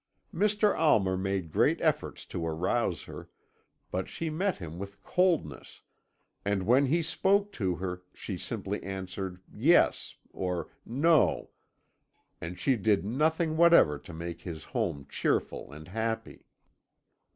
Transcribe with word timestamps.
"Mr. 0.33 0.75
Almer 0.75 1.15
made 1.15 1.51
great 1.51 1.79
efforts 1.79 2.25
to 2.25 2.43
arouse 2.43 3.03
her, 3.03 3.29
but 3.91 4.09
she 4.09 4.31
met 4.31 4.57
him 4.57 4.79
with 4.79 5.03
coldness, 5.03 5.81
and 6.43 6.63
when 6.65 6.87
he 6.87 7.03
spoke 7.03 7.51
to 7.51 7.75
her 7.75 8.01
she 8.11 8.35
simply 8.35 8.81
answered 8.81 9.43
'yes' 9.53 10.15
or 10.33 10.71
'no,' 10.87 11.51
and 12.41 12.57
she 12.59 12.75
did 12.75 13.05
nothing 13.05 13.55
whatever 13.57 13.99
to 13.99 14.11
make 14.11 14.41
his 14.41 14.63
home 14.63 15.05
cheerful 15.07 15.71
and 15.71 15.89
happy. 15.89 16.47